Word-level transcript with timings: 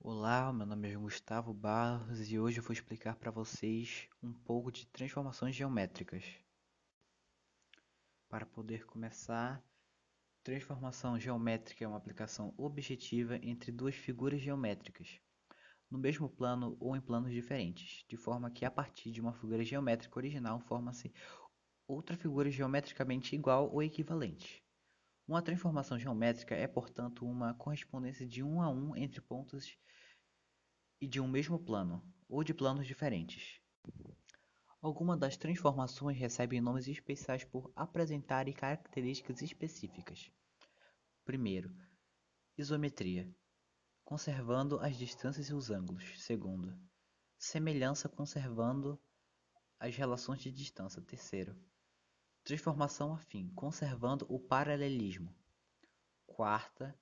Olá, 0.00 0.52
meu 0.52 0.64
nome 0.64 0.88
é 0.88 0.96
Gustavo 0.96 1.52
Barros 1.52 2.30
e 2.30 2.38
hoje 2.38 2.60
eu 2.60 2.62
vou 2.62 2.72
explicar 2.72 3.16
para 3.16 3.32
vocês 3.32 4.08
um 4.22 4.32
pouco 4.32 4.70
de 4.70 4.86
transformações 4.86 5.56
geométricas. 5.56 6.24
Para 8.28 8.46
poder 8.46 8.86
começar, 8.86 9.60
transformação 10.44 11.18
geométrica 11.18 11.84
é 11.84 11.88
uma 11.88 11.96
aplicação 11.96 12.54
objetiva 12.56 13.40
entre 13.42 13.72
duas 13.72 13.96
figuras 13.96 14.40
geométricas, 14.40 15.20
no 15.90 15.98
mesmo 15.98 16.28
plano 16.28 16.76
ou 16.78 16.96
em 16.96 17.00
planos 17.00 17.32
diferentes, 17.32 18.04
de 18.08 18.16
forma 18.16 18.52
que 18.52 18.64
a 18.64 18.70
partir 18.70 19.10
de 19.10 19.20
uma 19.20 19.32
figura 19.32 19.64
geométrica 19.64 20.16
original 20.16 20.60
forma-se 20.60 21.12
outra 21.88 22.16
figura 22.16 22.48
geometricamente 22.50 23.34
igual 23.34 23.68
ou 23.70 23.82
equivalente. 23.82 24.64
Uma 25.28 25.42
transformação 25.42 25.98
geométrica 25.98 26.54
é, 26.54 26.66
portanto, 26.66 27.26
uma 27.26 27.52
correspondência 27.52 28.26
de 28.26 28.42
um 28.42 28.62
a 28.62 28.70
um 28.70 28.96
entre 28.96 29.20
pontos 29.20 29.76
e 30.98 31.06
de 31.06 31.20
um 31.20 31.28
mesmo 31.28 31.58
plano, 31.58 32.02
ou 32.26 32.42
de 32.42 32.54
planos 32.54 32.86
diferentes. 32.86 33.60
Algumas 34.80 35.18
das 35.18 35.36
transformações 35.36 36.16
recebem 36.16 36.62
nomes 36.62 36.88
especiais 36.88 37.44
por 37.44 37.70
apresentarem 37.76 38.54
características 38.54 39.42
específicas. 39.42 40.30
Primeiro, 41.26 41.76
isometria, 42.56 43.30
conservando 44.04 44.80
as 44.80 44.96
distâncias 44.96 45.50
e 45.50 45.52
os 45.52 45.70
ângulos. 45.70 46.24
Segundo, 46.24 46.74
semelhança, 47.36 48.08
conservando 48.08 48.98
as 49.78 49.94
relações 49.94 50.40
de 50.40 50.50
distância. 50.50 51.02
Terceiro, 51.02 51.54
Transformação 52.48 53.12
afim, 53.12 53.50
conservando 53.54 54.24
o 54.26 54.40
paralelismo. 54.40 55.36
Quarta, 56.26 56.98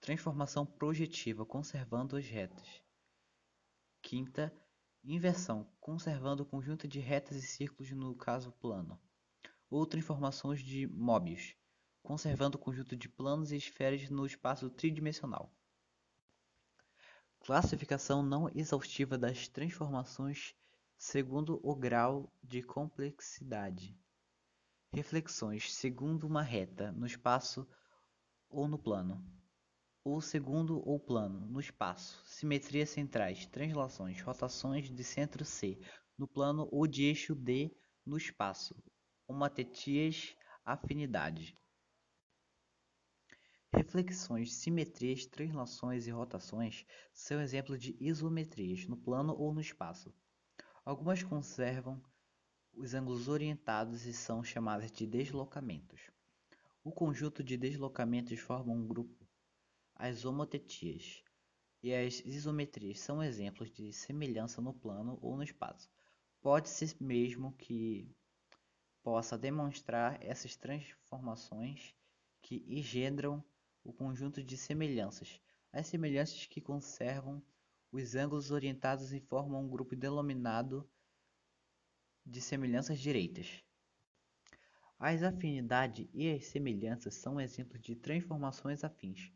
transformação 0.00 0.64
projetiva, 0.64 1.44
conservando 1.44 2.16
as 2.16 2.26
retas. 2.26 2.80
Quinta, 4.00 4.56
inversão, 5.02 5.68
conservando 5.80 6.44
o 6.44 6.46
conjunto 6.46 6.86
de 6.86 7.00
retas 7.00 7.36
e 7.36 7.42
círculos 7.42 7.90
no 7.90 8.14
caso 8.14 8.52
plano. 8.52 8.96
Ou 9.68 9.84
transformações 9.84 10.62
de 10.62 10.86
Möbius, 10.86 11.56
conservando 12.00 12.56
o 12.56 12.60
conjunto 12.60 12.94
de 12.94 13.08
planos 13.08 13.50
e 13.50 13.56
esferas 13.56 14.08
no 14.08 14.24
espaço 14.24 14.70
tridimensional. 14.70 15.52
Classificação 17.40 18.22
não 18.22 18.48
exaustiva 18.54 19.18
das 19.18 19.48
transformações 19.48 20.54
segundo 20.96 21.58
o 21.64 21.74
grau 21.74 22.32
de 22.44 22.62
complexidade. 22.62 23.98
Reflexões 24.94 25.74
segundo 25.74 26.24
uma 26.24 26.40
reta 26.40 26.92
no 26.92 27.04
espaço 27.04 27.66
ou 28.48 28.68
no 28.68 28.78
plano, 28.78 29.28
ou 30.04 30.20
segundo 30.20 30.88
ou 30.88 31.00
plano 31.00 31.40
no 31.46 31.58
espaço, 31.58 32.22
simetrias 32.24 32.90
centrais, 32.90 33.44
translações, 33.44 34.22
rotações 34.22 34.88
de 34.88 35.02
centro 35.02 35.44
C 35.44 35.80
no 36.16 36.28
plano 36.28 36.68
ou 36.70 36.86
de 36.86 37.02
eixo 37.02 37.34
D 37.34 37.76
no 38.06 38.16
espaço, 38.16 38.76
homotetias, 39.26 40.36
afinidade. 40.64 41.58
Reflexões, 43.74 44.54
simetrias, 44.54 45.26
translações 45.26 46.06
e 46.06 46.12
rotações 46.12 46.86
são 47.12 47.40
exemplos 47.40 47.80
de 47.80 47.96
isometrias 47.98 48.86
no 48.86 48.96
plano 48.96 49.34
ou 49.36 49.52
no 49.52 49.60
espaço. 49.60 50.14
Algumas 50.84 51.20
conservam 51.20 52.00
os 52.76 52.94
ângulos 52.94 53.28
orientados 53.28 54.04
e 54.06 54.12
são 54.12 54.42
chamados 54.42 54.90
de 54.90 55.06
deslocamentos. 55.06 56.10
O 56.82 56.90
conjunto 56.92 57.42
de 57.42 57.56
deslocamentos 57.56 58.38
forma 58.40 58.72
um 58.72 58.86
grupo. 58.86 59.26
As 59.94 60.24
homotetias 60.24 61.22
e 61.82 61.94
as 61.94 62.20
isometrias 62.24 63.00
são 63.00 63.22
exemplos 63.22 63.70
de 63.70 63.92
semelhança 63.92 64.60
no 64.60 64.74
plano 64.74 65.18
ou 65.22 65.36
no 65.36 65.42
espaço. 65.42 65.90
Pode-se 66.40 66.96
mesmo 67.02 67.52
que 67.52 68.10
possa 69.02 69.38
demonstrar 69.38 70.18
essas 70.22 70.56
transformações 70.56 71.94
que 72.42 72.64
engendram 72.66 73.42
o 73.82 73.92
conjunto 73.92 74.42
de 74.42 74.56
semelhanças, 74.56 75.40
as 75.72 75.86
semelhanças 75.86 76.46
que 76.46 76.60
conservam 76.60 77.42
os 77.92 78.14
ângulos 78.14 78.50
orientados 78.50 79.12
e 79.12 79.20
formam 79.20 79.62
um 79.62 79.68
grupo 79.68 79.94
denominado 79.94 80.88
de 82.24 82.40
semelhanças 82.40 82.98
direitas. 82.98 83.62
As 84.98 85.22
afinidades 85.22 86.08
e 86.14 86.30
as 86.30 86.46
semelhanças 86.46 87.14
são 87.16 87.40
exemplos 87.40 87.80
de 87.80 87.94
transformações 87.94 88.84
afins, 88.84 89.32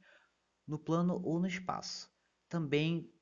no 0.66 0.78
plano 0.78 1.21
ou 1.25 1.38
no 1.38 1.47
espaço. 1.47 2.10
Também 2.49 3.12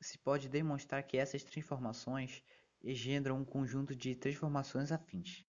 se 0.00 0.18
pode 0.18 0.48
demonstrar 0.48 1.02
que 1.02 1.16
essas 1.16 1.42
transformações 1.42 2.42
engendram 2.82 3.40
um 3.40 3.44
conjunto 3.44 3.94
de 3.94 4.14
transformações 4.14 4.92
afins. 4.92 5.44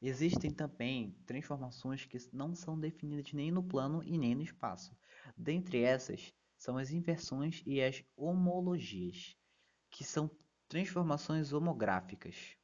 Existem 0.00 0.50
também 0.50 1.12
transformações 1.26 2.04
que 2.04 2.18
não 2.32 2.54
são 2.54 2.78
definidas 2.78 3.32
nem 3.32 3.50
no 3.50 3.62
plano 3.62 4.02
e 4.04 4.16
nem 4.16 4.34
no 4.34 4.42
espaço. 4.42 4.96
Dentre 5.36 5.82
essas 5.82 6.32
são 6.56 6.78
as 6.78 6.90
inversões 6.90 7.62
e 7.66 7.80
as 7.80 8.04
homologias, 8.16 9.36
que 9.90 10.04
são 10.04 10.30
Transformações 10.68 11.54
homográficas. 11.54 12.54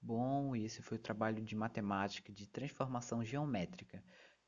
Bom, 0.00 0.56
esse 0.56 0.80
foi 0.80 0.96
o 0.96 1.00
trabalho 1.00 1.44
de 1.44 1.54
matemática 1.54 2.32
de 2.32 2.46
transformação 2.48 3.22
geométrica. 3.22 4.02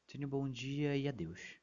Tenha 0.07 0.27
um 0.27 0.31
bom 0.31 0.49
dia 0.49 0.97
e 0.97 1.07
adeus. 1.07 1.61